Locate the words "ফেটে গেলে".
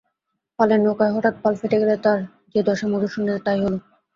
1.55-1.95